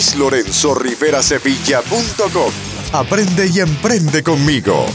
[0.00, 2.52] luislorenzorriverasevilla.com.
[2.92, 4.86] Aprende y emprende conmigo.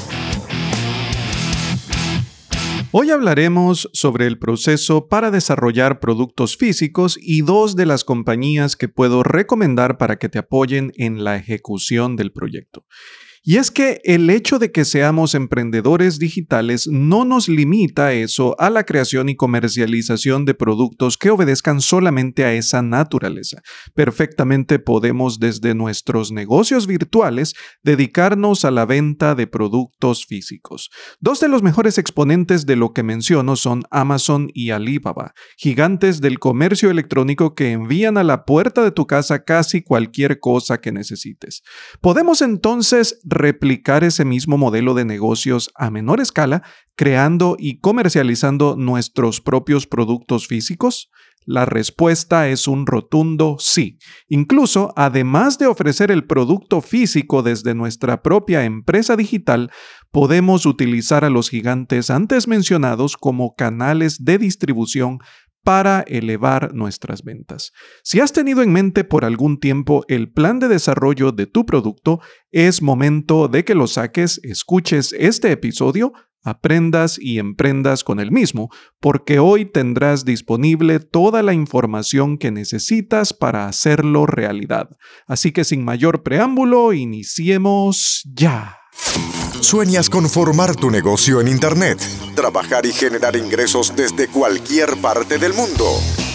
[2.91, 8.87] Hoy hablaremos sobre el proceso para desarrollar productos físicos y dos de las compañías que
[8.87, 12.83] puedo recomendar para que te apoyen en la ejecución del proyecto.
[13.47, 18.71] Y es que el hecho de que seamos emprendedores digitales no nos limita eso a
[18.71, 23.61] la creación y comercialización de productos que obedezcan solamente a esa naturaleza.
[23.93, 27.53] Perfectamente podemos desde nuestros negocios virtuales
[27.83, 30.89] dedicarnos a la venta de productos físicos.
[31.19, 36.39] Dos de los mejores exponentes de lo que menciono son Amazon y Alibaba, gigantes del
[36.39, 41.61] comercio electrónico que envían a la puerta de tu casa casi cualquier cosa que necesites.
[42.01, 46.63] Podemos entonces replicar ese mismo modelo de negocios a menor escala,
[46.95, 51.11] creando y comercializando nuestros propios productos físicos?
[51.45, 53.99] La respuesta es un rotundo sí.
[54.27, 59.71] Incluso, además de ofrecer el producto físico desde nuestra propia empresa digital,
[60.11, 65.19] podemos utilizar a los gigantes antes mencionados como canales de distribución
[65.65, 67.73] para elevar nuestras ventas.
[68.03, 72.21] Si has tenido en mente por algún tiempo el plan de desarrollo de tu producto,
[72.51, 76.13] es momento de que lo saques, escuches este episodio,
[76.43, 83.33] aprendas y emprendas con el mismo, porque hoy tendrás disponible toda la información que necesitas
[83.33, 84.91] para hacerlo realidad.
[85.25, 88.77] Así que sin mayor preámbulo, iniciemos ya.
[89.65, 91.99] ¿Sueñas con formar tu negocio en Internet?
[92.35, 95.87] Trabajar y generar ingresos desde cualquier parte del mundo.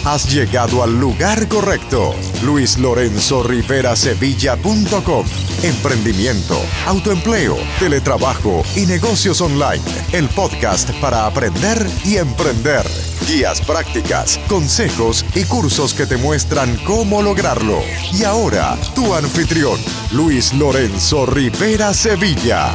[0.03, 2.13] Has llegado al lugar correcto.
[2.43, 5.25] Luis Lorenzo Rivera Sevilla.com.
[5.63, 9.81] Emprendimiento, autoempleo, teletrabajo y negocios online.
[10.11, 12.85] El podcast para aprender y emprender.
[13.25, 17.79] Guías prácticas, consejos y cursos que te muestran cómo lograrlo.
[18.11, 19.79] Y ahora, tu anfitrión,
[20.11, 22.73] Luis Lorenzo Rivera Sevilla.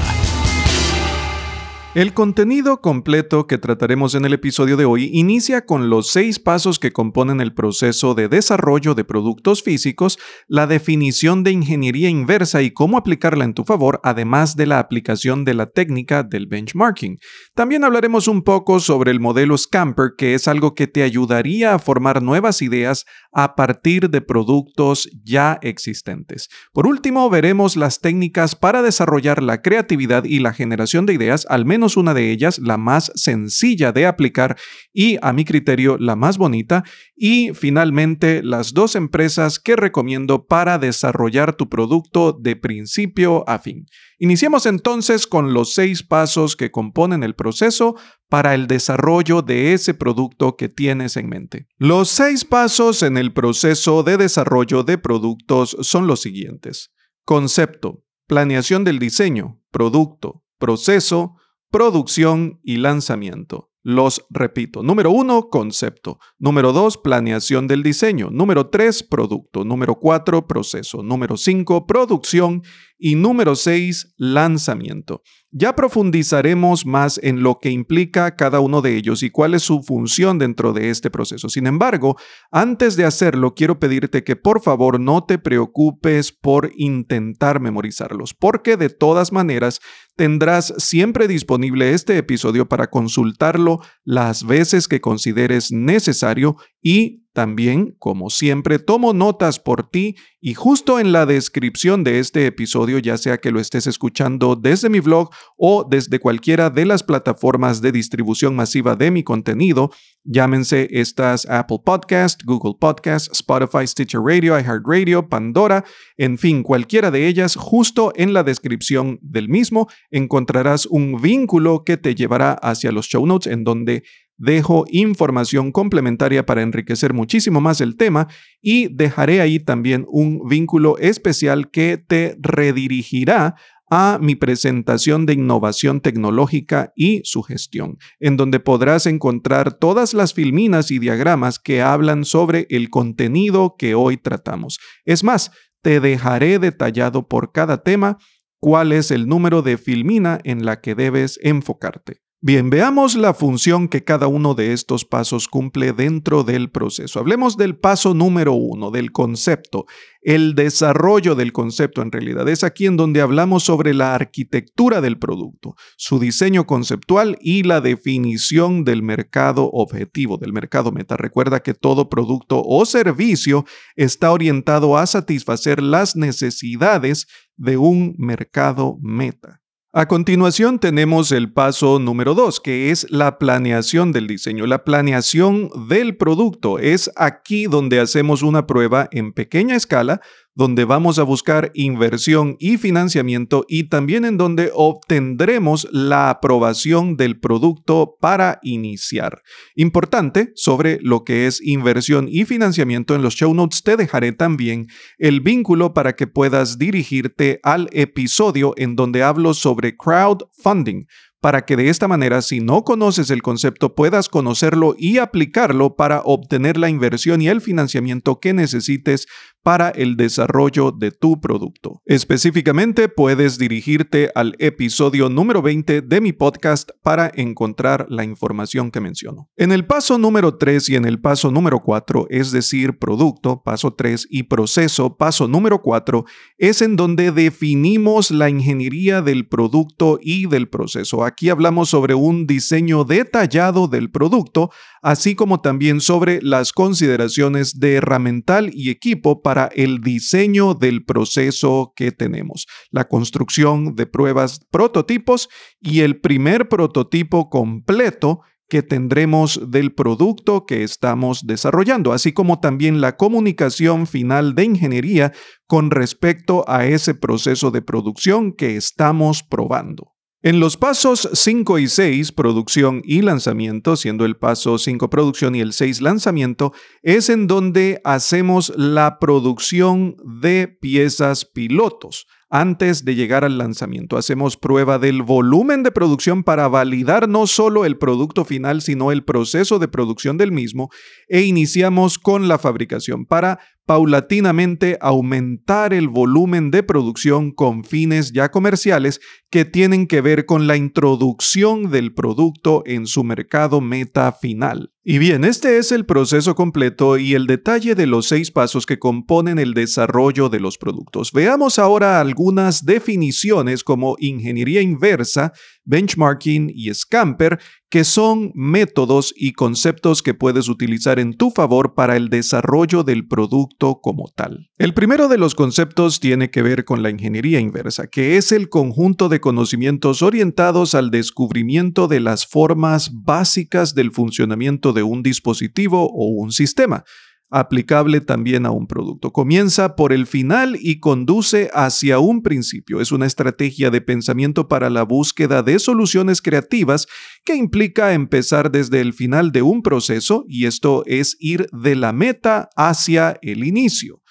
[1.97, 6.79] El contenido completo que trataremos en el episodio de hoy inicia con los seis pasos
[6.79, 12.71] que componen el proceso de desarrollo de productos físicos, la definición de ingeniería inversa y
[12.71, 17.19] cómo aplicarla en tu favor, además de la aplicación de la técnica del benchmarking.
[17.55, 21.79] También hablaremos un poco sobre el modelo Scamper, que es algo que te ayudaría a
[21.79, 26.51] formar nuevas ideas a partir de productos ya existentes.
[26.75, 31.65] Por último, veremos las técnicas para desarrollar la creatividad y la generación de ideas, al
[31.65, 34.57] menos una de ellas, la más sencilla de aplicar
[34.95, 36.85] y a mi criterio la más bonita.
[37.15, 43.85] Y finalmente, las dos empresas que recomiendo para desarrollar tu producto de principio a fin.
[44.19, 47.97] Iniciemos entonces con los seis pasos que componen el proceso
[48.31, 51.67] para el desarrollo de ese producto que tienes en mente.
[51.77, 56.93] Los seis pasos en el proceso de desarrollo de productos son los siguientes.
[57.25, 61.37] Concepto, planeación del diseño, producto, proceso,
[61.71, 63.71] producción y lanzamiento.
[63.83, 64.83] Los repito.
[64.83, 66.19] Número uno, concepto.
[66.41, 68.31] Número dos, planeación del diseño.
[68.33, 69.65] Número tres, producto.
[69.65, 71.05] Número cuatro, proceso.
[71.05, 72.63] Número cinco, producción.
[72.99, 75.23] Y número seis, lanzamiento.
[75.51, 79.83] Ya profundizaremos más en lo que implica cada uno de ellos y cuál es su
[79.83, 81.49] función dentro de este proceso.
[81.49, 82.17] Sin embargo,
[82.51, 88.77] antes de hacerlo, quiero pedirte que por favor no te preocupes por intentar memorizarlos, porque
[88.77, 89.81] de todas maneras
[90.17, 96.57] tendrás siempre disponible este episodio para consultarlo las veces que consideres necesario
[96.89, 102.47] y también, como siempre, tomo notas por ti y justo en la descripción de este
[102.47, 107.03] episodio, ya sea que lo estés escuchando desde mi blog o desde cualquiera de las
[107.03, 109.91] plataformas de distribución masiva de mi contenido,
[110.23, 115.85] llámense estas Apple Podcast, Google Podcast, Spotify, Stitcher Radio, iHeartRadio, Pandora,
[116.17, 121.97] en fin, cualquiera de ellas, justo en la descripción del mismo encontrarás un vínculo que
[121.97, 124.05] te llevará hacia los show notes en donde
[124.39, 128.29] dejo información complementaria para enriquecer muchísimo más el tema
[128.61, 133.57] y dejaré ahí también un vínculo especial que te redirigirá
[133.89, 140.35] a mi presentación de innovación tecnológica y su gestión, en donde podrás encontrar todas las
[140.35, 144.79] filminas y diagramas que hablan sobre el contenido que hoy tratamos.
[145.05, 145.53] Es más,
[145.83, 148.19] te dejaré detallado por cada tema
[148.59, 152.26] cuál es el número de filmina en la que debes enfocarte.
[152.49, 157.19] Bien, veamos la función que cada uno de estos pasos cumple dentro del proceso.
[157.19, 159.87] Hablemos del paso número uno, del concepto.
[160.23, 165.19] El desarrollo del concepto en realidad es aquí en donde hablamos sobre la arquitectura del
[165.19, 171.17] producto, su diseño conceptual y la definición del mercado objetivo, del mercado meta.
[171.17, 173.65] Recuerda que todo producto o servicio
[173.97, 177.27] está orientado a satisfacer las necesidades
[177.57, 179.63] de un mercado meta.
[179.99, 184.67] A continuación tenemos el paso número dos, que es la planeación del diseño.
[184.67, 190.21] La planeación del producto es aquí donde hacemos una prueba en pequeña escala
[190.57, 197.39] donde vamos a buscar inversión y financiamiento y también en donde obtendremos la aprobación del
[197.39, 199.43] producto para iniciar.
[199.75, 204.87] Importante sobre lo que es inversión y financiamiento en los show notes te dejaré también
[205.19, 211.05] el vínculo para que puedas dirigirte al episodio en donde hablo sobre crowdfunding
[211.47, 216.23] para que de esta manera, si no conoces el concepto, puedas conocerlo y aplicarlo para
[216.25, 219.29] obtener la inversión y el financiamiento que necesites
[219.67, 222.01] para el desarrollo de tu producto.
[222.05, 229.01] Específicamente, puedes dirigirte al episodio número 20 de mi podcast para encontrar la información que
[229.01, 229.51] menciono.
[229.57, 233.93] En el paso número 3 y en el paso número 4, es decir, producto, paso
[233.93, 236.25] 3 y proceso, paso número 4,
[236.59, 241.25] es en donde definimos la ingeniería del producto y del proceso.
[241.25, 244.71] Aquí hablamos sobre un diseño detallado del producto,
[245.07, 251.93] así como también sobre las consideraciones de herramental y equipo para el diseño del proceso
[251.95, 255.49] que tenemos, la construcción de pruebas prototipos
[255.81, 263.01] y el primer prototipo completo que tendremos del producto que estamos desarrollando, así como también
[263.01, 265.33] la comunicación final de ingeniería
[265.69, 270.16] con respecto a ese proceso de producción que estamos probando.
[270.47, 275.61] En los pasos 5 y 6, producción y lanzamiento, siendo el paso 5 producción y
[275.61, 276.73] el 6 lanzamiento,
[277.03, 282.29] es en donde hacemos la producción de piezas pilotos.
[282.49, 287.85] Antes de llegar al lanzamiento, hacemos prueba del volumen de producción para validar no solo
[287.85, 290.89] el producto final, sino el proceso de producción del mismo
[291.27, 298.53] e iniciamos con la fabricación para paulatinamente aumentar el volumen de producción con fines ya
[298.53, 299.21] comerciales
[299.51, 304.93] que tienen que ver con la introducción del producto en su mercado meta final.
[305.09, 308.99] Y bien, este es el proceso completo y el detalle de los seis pasos que
[308.99, 311.31] componen el desarrollo de los productos.
[311.31, 315.53] Veamos ahora algunas definiciones como ingeniería inversa,
[315.85, 322.17] benchmarking y scamper, que son métodos y conceptos que puedes utilizar en tu favor para
[322.17, 324.71] el desarrollo del producto como tal.
[324.77, 328.69] El primero de los conceptos tiene que ver con la ingeniería inversa, que es el
[328.69, 336.11] conjunto de conocimientos orientados al descubrimiento de las formas básicas del funcionamiento de un dispositivo
[336.11, 337.05] o un sistema
[337.51, 339.33] aplicable también a un producto.
[339.33, 343.01] Comienza por el final y conduce hacia un principio.
[343.01, 347.07] Es una estrategia de pensamiento para la búsqueda de soluciones creativas
[347.45, 352.13] que implica empezar desde el final de un proceso y esto es ir de la
[352.13, 354.23] meta hacia el inicio.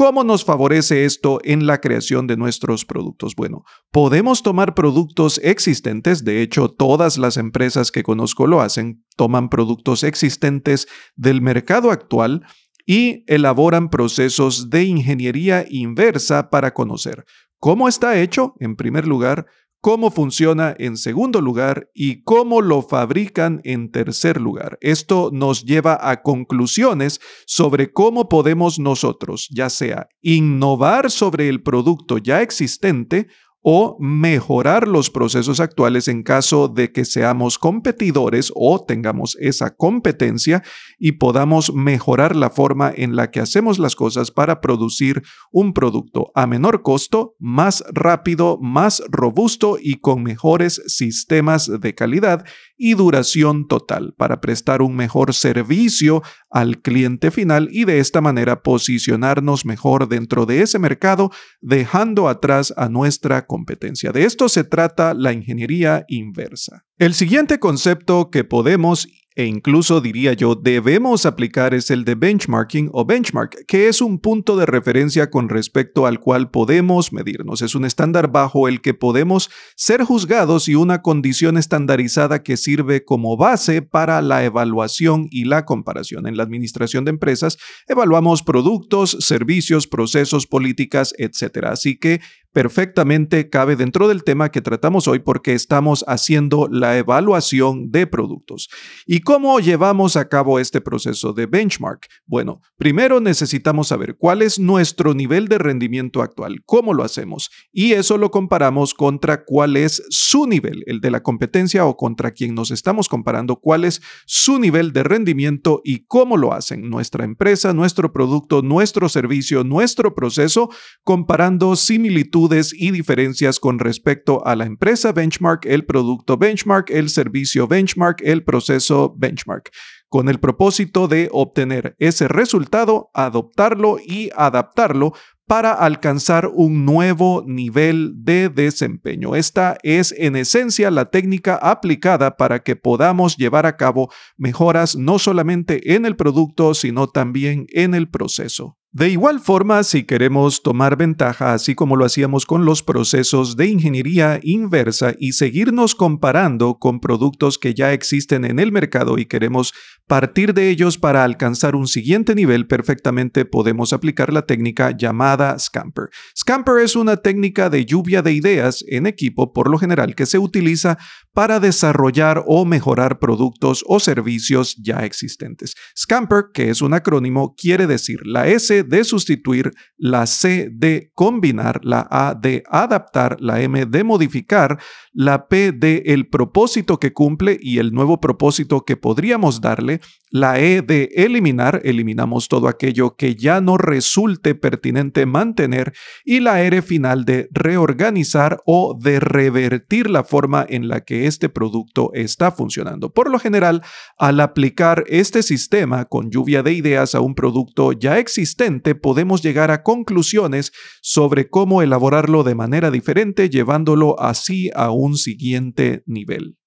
[0.00, 3.36] ¿Cómo nos favorece esto en la creación de nuestros productos?
[3.36, 9.50] Bueno, podemos tomar productos existentes, de hecho todas las empresas que conozco lo hacen, toman
[9.50, 12.46] productos existentes del mercado actual
[12.86, 17.26] y elaboran procesos de ingeniería inversa para conocer
[17.58, 19.48] cómo está hecho, en primer lugar,
[19.80, 24.78] cómo funciona en segundo lugar y cómo lo fabrican en tercer lugar.
[24.80, 32.18] Esto nos lleva a conclusiones sobre cómo podemos nosotros, ya sea innovar sobre el producto
[32.18, 33.28] ya existente
[33.62, 40.62] o mejorar los procesos actuales en caso de que seamos competidores o tengamos esa competencia
[40.98, 46.30] y podamos mejorar la forma en la que hacemos las cosas para producir un producto
[46.34, 52.44] a menor costo, más rápido, más robusto y con mejores sistemas de calidad
[52.82, 58.62] y duración total para prestar un mejor servicio al cliente final y de esta manera
[58.62, 64.12] posicionarnos mejor dentro de ese mercado, dejando atrás a nuestra competencia.
[64.12, 66.86] De esto se trata la ingeniería inversa.
[66.96, 69.08] El siguiente concepto que podemos
[69.40, 74.18] e incluso diría yo debemos aplicar es el de benchmarking o benchmark, que es un
[74.18, 77.62] punto de referencia con respecto al cual podemos medirnos.
[77.62, 83.02] Es un estándar bajo el que podemos ser juzgados y una condición estandarizada que sirve
[83.02, 86.26] como base para la evaluación y la comparación.
[86.26, 87.56] En la administración de empresas
[87.88, 91.64] evaluamos productos, servicios, procesos, políticas, etc.
[91.70, 92.20] Así que
[92.52, 98.68] perfectamente cabe dentro del tema que tratamos hoy porque estamos haciendo la evaluación de productos.
[99.06, 102.08] ¿Y cómo llevamos a cabo este proceso de benchmark?
[102.26, 107.92] Bueno, primero necesitamos saber cuál es nuestro nivel de rendimiento actual, cómo lo hacemos y
[107.92, 112.54] eso lo comparamos contra cuál es su nivel, el de la competencia o contra quien
[112.54, 117.72] nos estamos comparando, cuál es su nivel de rendimiento y cómo lo hacen nuestra empresa,
[117.72, 120.70] nuestro producto, nuestro servicio, nuestro proceso,
[121.04, 127.66] comparando similitudes y diferencias con respecto a la empresa benchmark, el producto benchmark, el servicio
[127.68, 129.70] benchmark, el proceso benchmark
[130.10, 135.12] con el propósito de obtener ese resultado, adoptarlo y adaptarlo
[135.46, 139.34] para alcanzar un nuevo nivel de desempeño.
[139.34, 145.18] Esta es en esencia la técnica aplicada para que podamos llevar a cabo mejoras no
[145.18, 148.79] solamente en el producto, sino también en el proceso.
[148.92, 153.68] De igual forma, si queremos tomar ventaja, así como lo hacíamos con los procesos de
[153.68, 159.72] ingeniería inversa y seguirnos comparando con productos que ya existen en el mercado y queremos
[160.10, 166.08] partir de ellos para alcanzar un siguiente nivel, perfectamente podemos aplicar la técnica llamada Scamper.
[166.36, 170.40] Scamper es una técnica de lluvia de ideas en equipo, por lo general, que se
[170.40, 170.98] utiliza
[171.32, 175.76] para desarrollar o mejorar productos o servicios ya existentes.
[175.96, 181.78] Scamper, que es un acrónimo, quiere decir la S de sustituir, la C de combinar,
[181.84, 184.80] la A de adaptar, la M de modificar,
[185.12, 189.99] la P de el propósito que cumple y el nuevo propósito que podríamos darle,
[190.30, 195.92] la E de eliminar, eliminamos todo aquello que ya no resulte pertinente mantener
[196.24, 201.48] y la R final de reorganizar o de revertir la forma en la que este
[201.48, 203.12] producto está funcionando.
[203.12, 203.82] Por lo general,
[204.18, 209.72] al aplicar este sistema con lluvia de ideas a un producto ya existente, podemos llegar
[209.72, 210.70] a conclusiones
[211.02, 216.59] sobre cómo elaborarlo de manera diferente, llevándolo así a un siguiente nivel.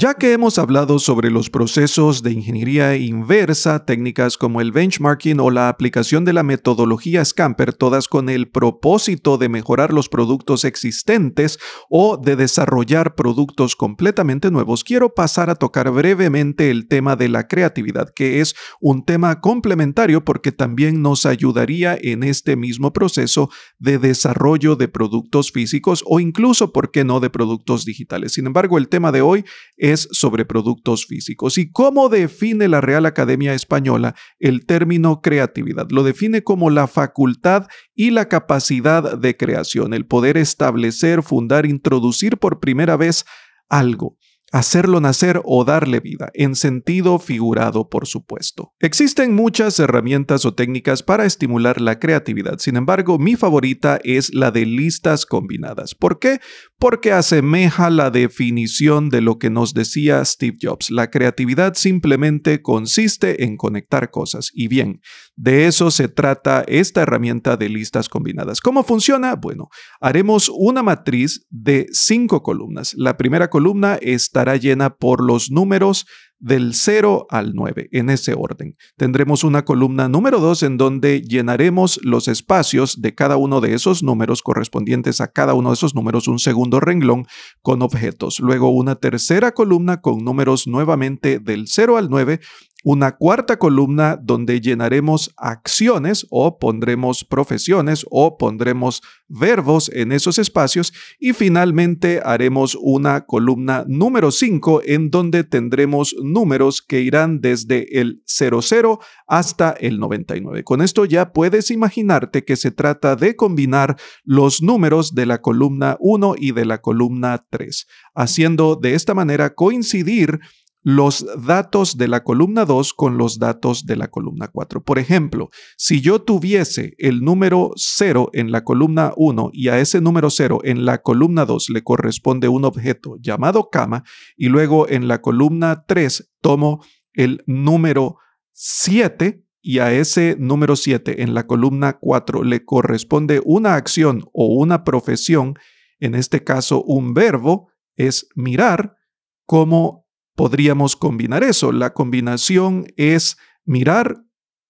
[0.00, 5.50] Ya que hemos hablado sobre los procesos de ingeniería inversa, técnicas como el benchmarking o
[5.50, 11.58] la aplicación de la metodología Scamper, todas con el propósito de mejorar los productos existentes
[11.90, 17.48] o de desarrollar productos completamente nuevos, quiero pasar a tocar brevemente el tema de la
[17.48, 23.50] creatividad, que es un tema complementario porque también nos ayudaría en este mismo proceso
[23.80, 28.34] de desarrollo de productos físicos o incluso, ¿por qué no?, de productos digitales.
[28.34, 29.44] Sin embargo, el tema de hoy
[29.76, 31.58] es sobre productos físicos.
[31.58, 35.88] ¿Y cómo define la Real Academia Española el término creatividad?
[35.90, 42.38] Lo define como la facultad y la capacidad de creación, el poder establecer, fundar, introducir
[42.38, 43.24] por primera vez
[43.68, 44.16] algo
[44.52, 48.72] hacerlo nacer o darle vida, en sentido figurado, por supuesto.
[48.80, 54.50] Existen muchas herramientas o técnicas para estimular la creatividad, sin embargo, mi favorita es la
[54.50, 55.94] de listas combinadas.
[55.94, 56.40] ¿Por qué?
[56.78, 60.90] Porque asemeja la definición de lo que nos decía Steve Jobs.
[60.90, 64.50] La creatividad simplemente consiste en conectar cosas.
[64.52, 65.00] Y bien,
[65.40, 68.60] de eso se trata esta herramienta de listas combinadas.
[68.60, 69.36] ¿Cómo funciona?
[69.36, 69.68] Bueno,
[70.00, 72.92] haremos una matriz de cinco columnas.
[72.96, 76.06] La primera columna estará llena por los números
[76.40, 78.76] del 0 al 9, en ese orden.
[78.96, 84.02] Tendremos una columna número 2 en donde llenaremos los espacios de cada uno de esos
[84.02, 87.26] números correspondientes a cada uno de esos números, un segundo renglón
[87.62, 88.40] con objetos.
[88.40, 92.40] Luego una tercera columna con números nuevamente del 0 al 9
[92.84, 100.92] una cuarta columna donde llenaremos acciones o pondremos profesiones o pondremos verbos en esos espacios
[101.18, 108.22] y finalmente haremos una columna número 5 en donde tendremos números que irán desde el
[108.26, 110.62] 00 hasta el 99.
[110.62, 115.96] Con esto ya puedes imaginarte que se trata de combinar los números de la columna
[115.98, 120.40] 1 y de la columna 3, haciendo de esta manera coincidir
[120.82, 124.82] los datos de la columna 2 con los datos de la columna 4.
[124.82, 130.00] Por ejemplo, si yo tuviese el número 0 en la columna 1 y a ese
[130.00, 134.04] número 0 en la columna 2 le corresponde un objeto llamado cama
[134.36, 138.16] y luego en la columna 3 tomo el número
[138.52, 144.46] 7 y a ese número 7 en la columna 4 le corresponde una acción o
[144.54, 145.58] una profesión,
[146.00, 148.96] en este caso un verbo, es mirar,
[149.44, 150.07] como
[150.38, 151.72] podríamos combinar eso.
[151.72, 154.22] La combinación es mirar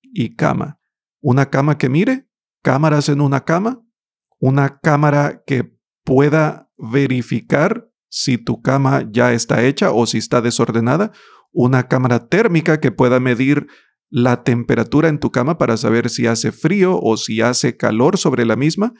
[0.03, 0.81] y cama.
[1.21, 2.27] Una cama que mire,
[2.63, 3.85] cámaras en una cama,
[4.39, 5.71] una cámara que
[6.05, 11.13] pueda verificar si tu cama ya está hecha o si está desordenada,
[11.53, 13.67] una cámara térmica que pueda medir
[14.09, 18.47] la temperatura en tu cama para saber si hace frío o si hace calor sobre
[18.47, 18.95] la misma,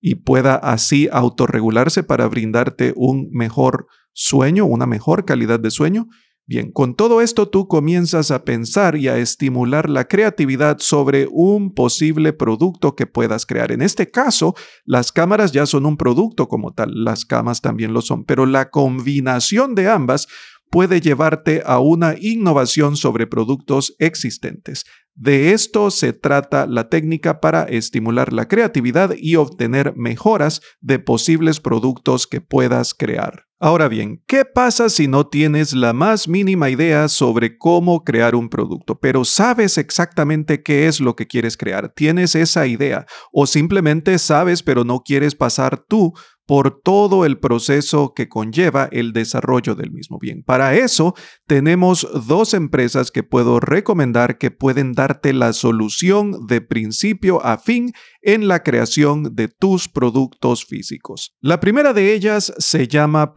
[0.00, 6.08] y pueda así autorregularse para brindarte un mejor sueño, una mejor calidad de sueño.
[6.46, 11.72] Bien, con todo esto tú comienzas a pensar y a estimular la creatividad sobre un
[11.72, 13.72] posible producto que puedas crear.
[13.72, 14.54] En este caso,
[14.84, 18.68] las cámaras ya son un producto como tal, las camas también lo son, pero la
[18.68, 20.28] combinación de ambas
[20.70, 24.84] puede llevarte a una innovación sobre productos existentes.
[25.14, 31.60] De esto se trata la técnica para estimular la creatividad y obtener mejoras de posibles
[31.60, 33.44] productos que puedas crear.
[33.64, 38.50] Ahora bien, ¿qué pasa si no tienes la más mínima idea sobre cómo crear un
[38.50, 41.88] producto, pero sabes exactamente qué es lo que quieres crear?
[41.88, 46.12] Tienes esa idea o simplemente sabes pero no quieres pasar tú
[46.46, 50.42] por todo el proceso que conlleva el desarrollo del mismo bien.
[50.42, 51.14] Para eso
[51.46, 57.92] tenemos dos empresas que puedo recomendar que pueden darte la solución de principio a fin
[58.22, 61.34] en la creación de tus productos físicos.
[61.40, 63.34] La primera de ellas se llama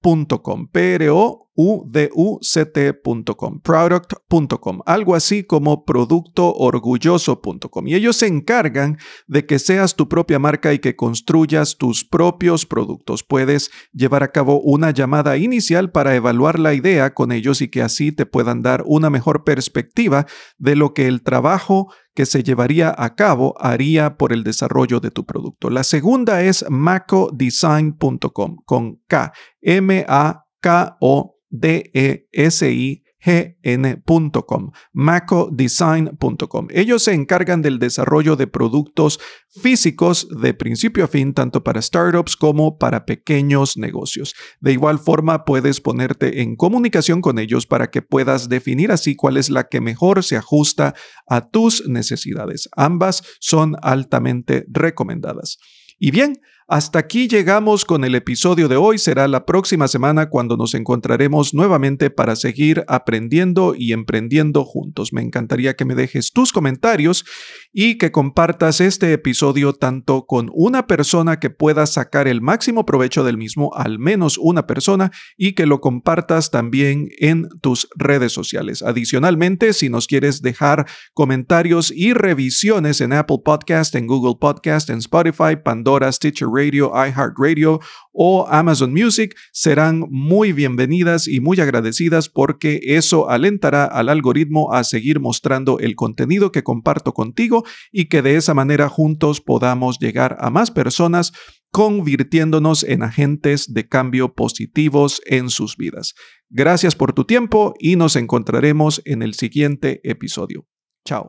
[0.00, 7.88] product.com, p r o u d u c tcom product.com, algo así como productoorgulloso.com.
[7.88, 12.64] Y ellos se encargan de que seas tu propia marca y que construyas tus propios
[12.64, 13.24] productos.
[13.24, 17.82] Puedes llevar a cabo una llamada inicial para evaluar la idea con ellos y que
[17.82, 20.26] así te puedan dar una mejor perspectiva
[20.56, 25.10] de lo que el trabajo que se llevaría a cabo haría por el desarrollo de
[25.10, 25.70] tu producto.
[25.70, 36.68] La segunda es macodesign.com con K, M-A-K-O D-E-S-I gn.com, macodesign.com.
[36.70, 42.36] Ellos se encargan del desarrollo de productos físicos de principio a fin, tanto para startups
[42.36, 44.34] como para pequeños negocios.
[44.60, 49.36] De igual forma, puedes ponerte en comunicación con ellos para que puedas definir así cuál
[49.36, 50.94] es la que mejor se ajusta
[51.26, 52.68] a tus necesidades.
[52.76, 55.58] Ambas son altamente recomendadas.
[55.98, 58.96] Y bien, hasta aquí llegamos con el episodio de hoy.
[58.96, 65.12] Será la próxima semana cuando nos encontraremos nuevamente para seguir aprendiendo y emprendiendo juntos.
[65.12, 67.24] Me encantaría que me dejes tus comentarios
[67.72, 73.24] y que compartas este episodio tanto con una persona que pueda sacar el máximo provecho
[73.24, 78.84] del mismo, al menos una persona, y que lo compartas también en tus redes sociales.
[78.84, 84.98] Adicionalmente, si nos quieres dejar comentarios y revisiones en Apple Podcast, en Google Podcast, en
[84.98, 87.80] Spotify, Pandora, Stitcher Radio, iHeartRadio
[88.12, 94.84] o Amazon Music serán muy bienvenidas y muy agradecidas porque eso alentará al algoritmo a
[94.84, 100.36] seguir mostrando el contenido que comparto contigo y que de esa manera juntos podamos llegar
[100.40, 101.32] a más personas
[101.70, 106.14] convirtiéndonos en agentes de cambio positivos en sus vidas.
[106.48, 110.66] Gracias por tu tiempo y nos encontraremos en el siguiente episodio.
[111.04, 111.28] Chao.